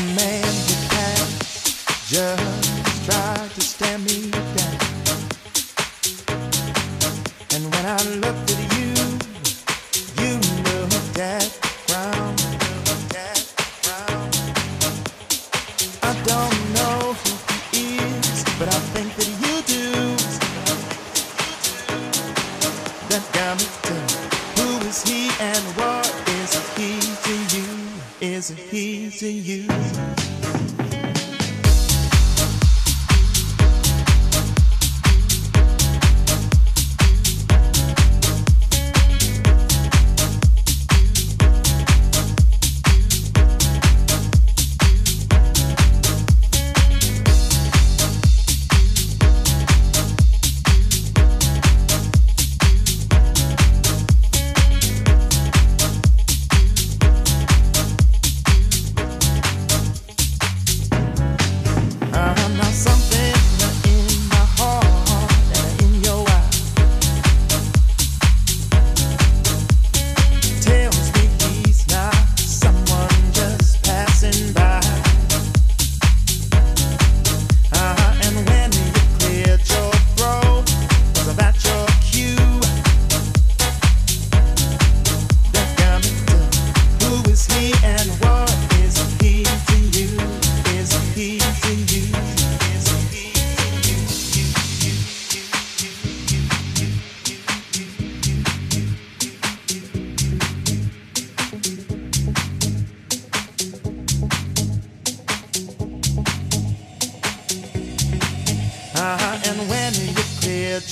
[0.00, 0.49] man.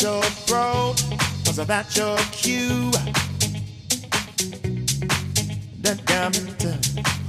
[0.09, 0.95] your bro?
[1.47, 2.91] Was that your cue?
[5.85, 6.63] The diamond,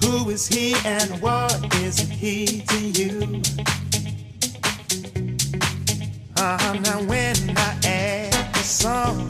[0.01, 3.41] who is he and what is he to you?
[6.37, 9.27] Uh, now when I add the sum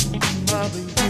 [0.60, 1.09] of you.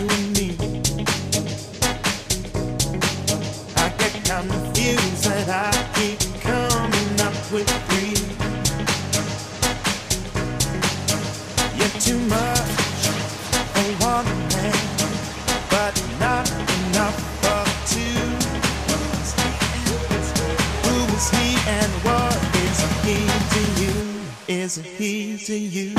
[24.69, 25.98] as a heat you.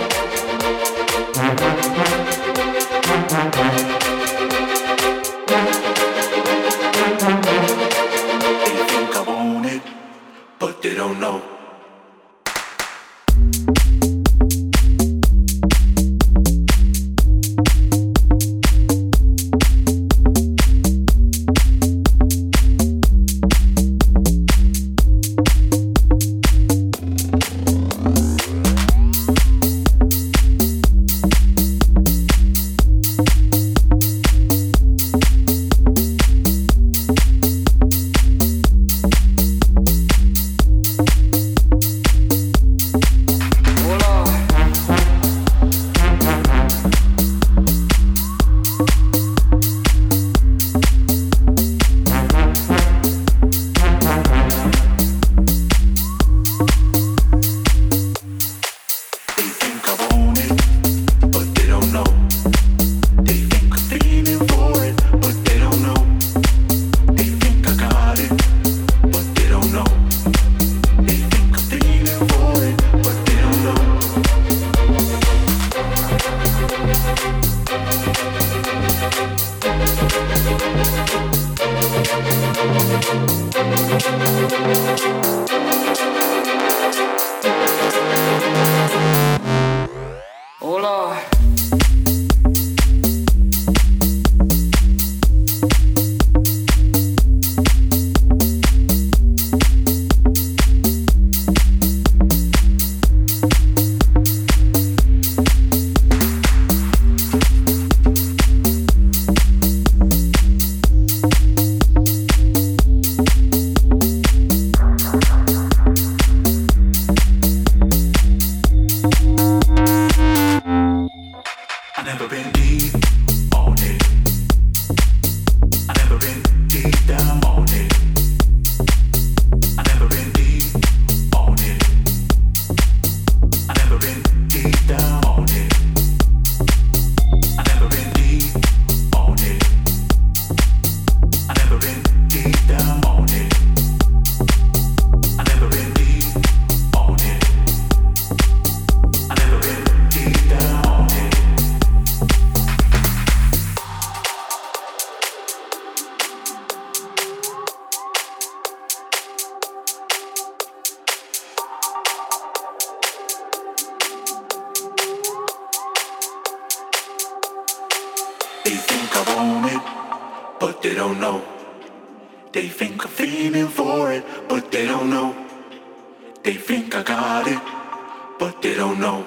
[178.41, 179.23] but they don't know.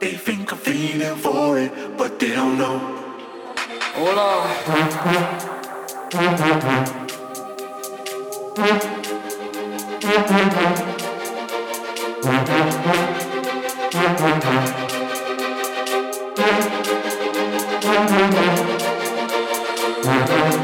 [0.00, 2.78] They think I'm feeling for it, but they don't know.
[3.94, 4.48] Hola.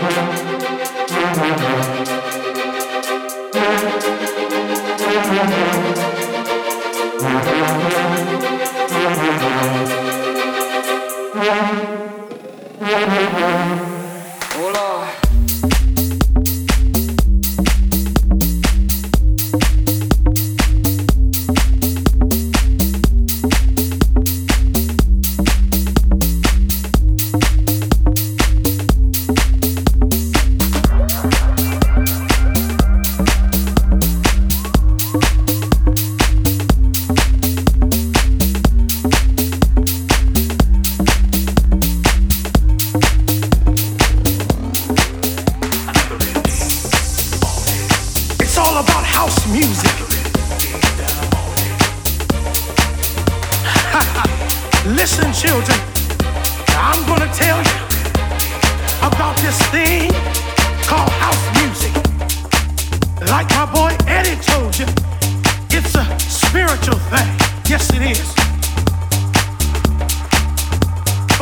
[0.06, 0.43] on.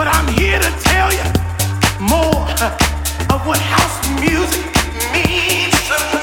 [0.02, 1.22] But I'm here to tell you
[2.00, 2.50] more
[3.30, 4.66] of what house music
[5.14, 6.21] means.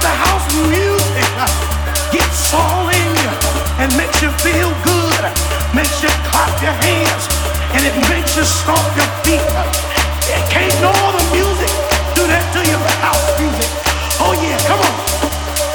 [0.00, 1.28] The house music
[2.10, 3.32] gets all in you
[3.78, 5.22] and makes you feel good,
[5.74, 7.24] makes you clap your hands,
[7.74, 9.44] and it makes you stomp your feet.
[10.50, 10.78] Can't
[11.34, 11.70] music
[12.16, 12.60] do that to
[13.02, 13.70] house music.
[14.22, 14.94] Oh yeah, come on.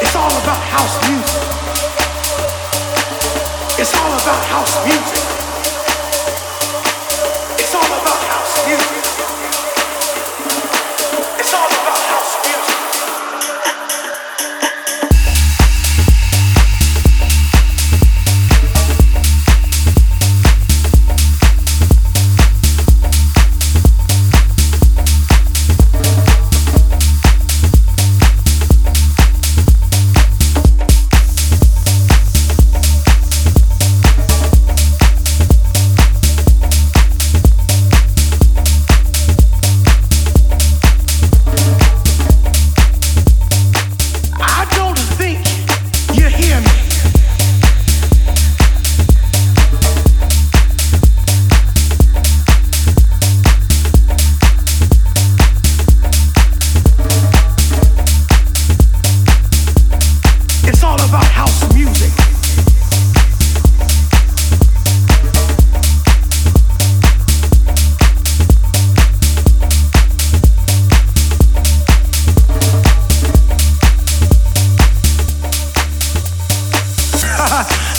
[0.02, 1.42] It's all about house music.
[3.80, 5.38] It's all about house music.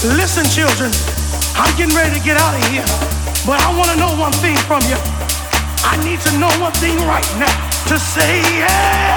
[0.01, 0.89] Listen, children,
[1.61, 2.89] I'm getting ready to get out of here,
[3.45, 4.97] but I want to know one thing from you.
[5.85, 7.53] I need to know one thing right now
[7.85, 9.13] to say yeah.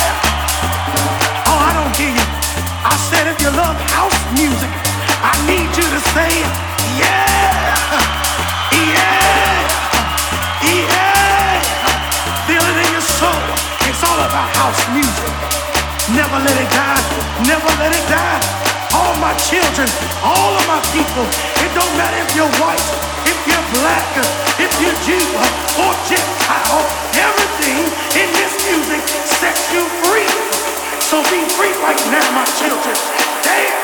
[1.48, 2.28] Oh, I don't hear you.
[2.84, 4.67] I said if you love house music,
[5.24, 6.28] I need you to say
[7.00, 7.80] yeah,
[8.76, 9.63] yeah,
[10.67, 11.63] yeah.
[12.43, 13.43] Feel it in your soul.
[13.88, 15.32] It's all about house music.
[16.12, 17.04] Never let it die.
[17.48, 18.83] Never let it die.
[18.93, 19.89] All my children,
[20.21, 21.25] all of my people.
[21.65, 22.88] It don't matter if you're white,
[23.25, 24.10] if you're black,
[24.62, 25.25] if you're Jew
[25.82, 26.82] or Gentile.
[27.17, 27.82] Everything
[28.21, 30.29] in this music sets you free.
[31.01, 32.95] So be free right now, my children.
[33.43, 33.83] Dance.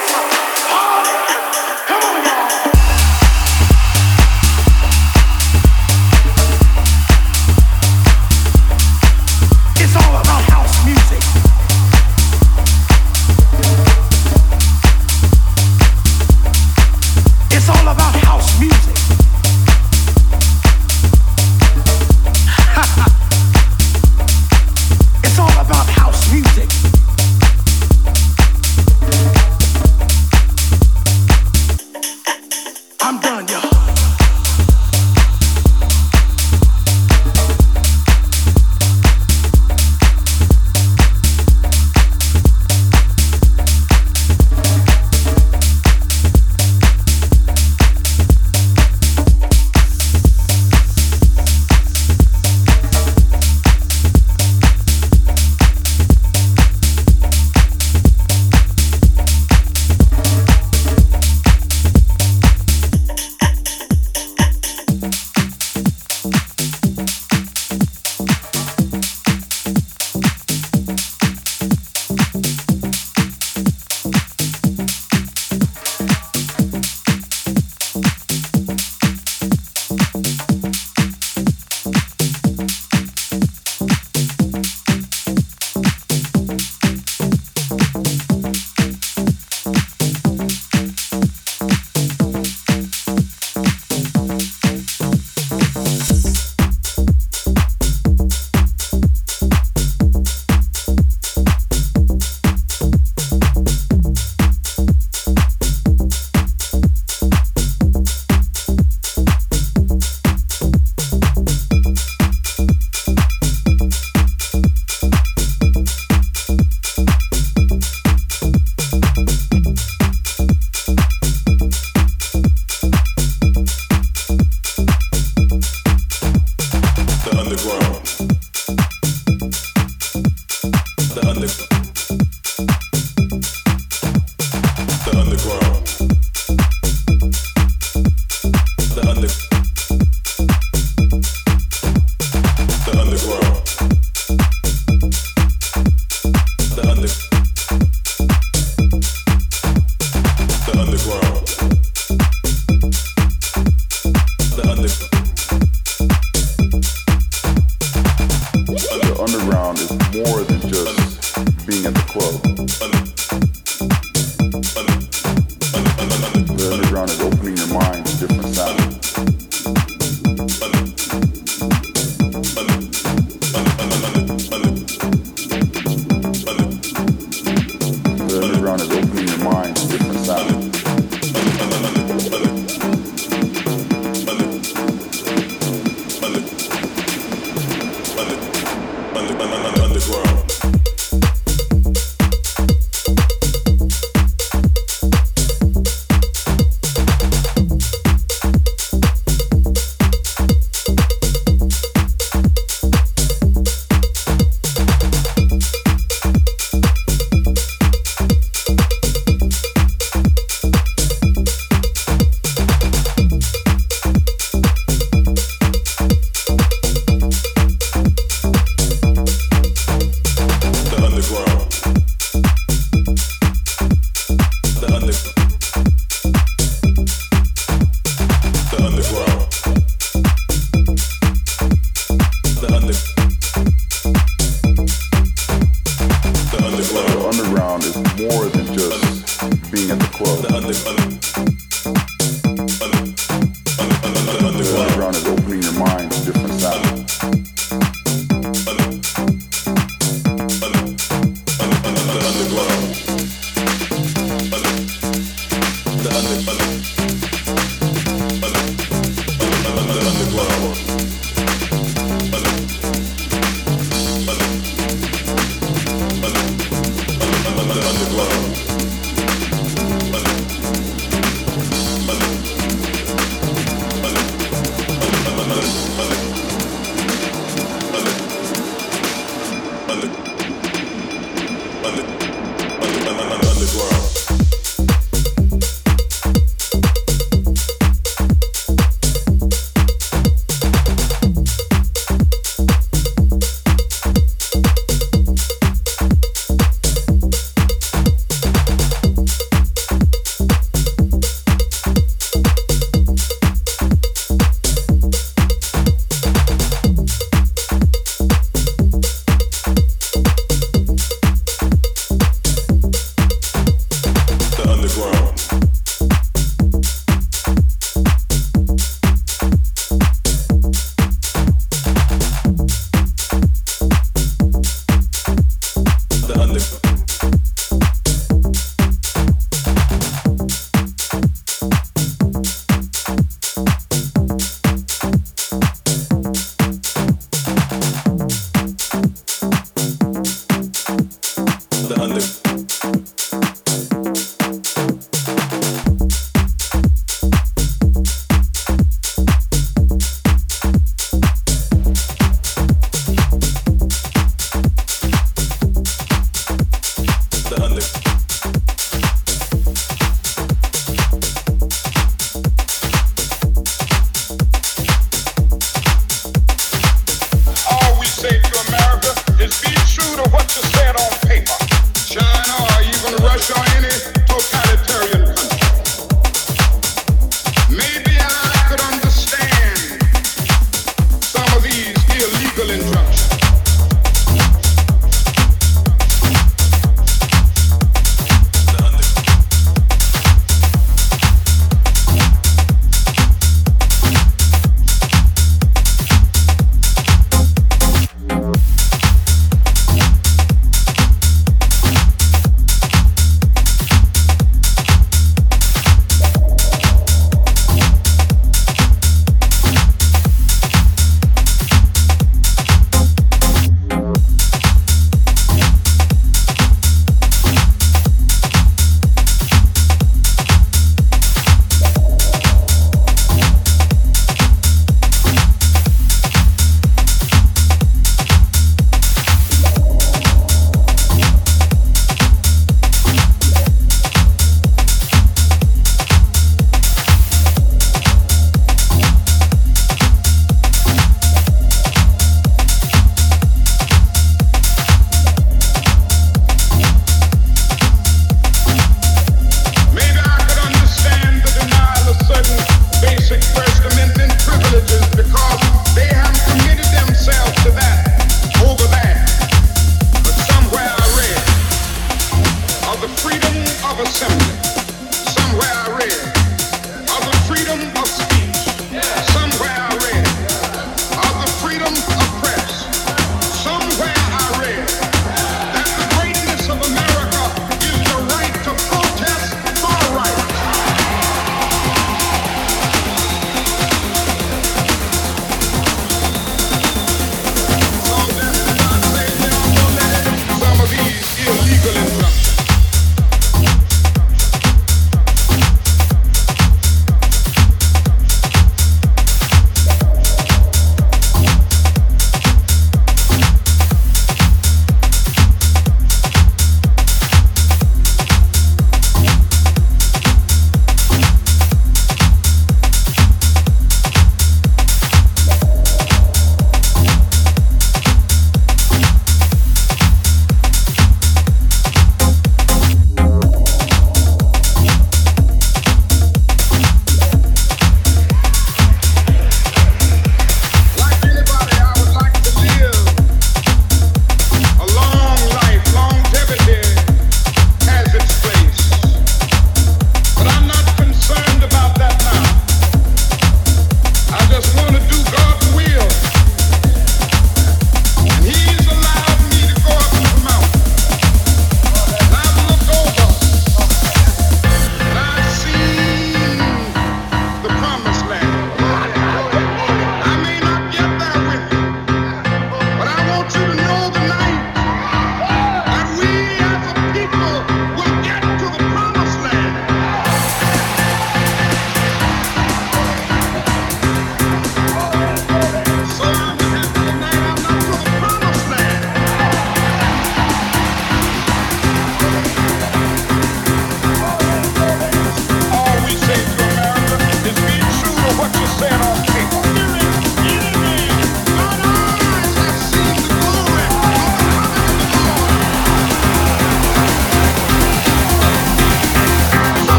[238.30, 238.59] more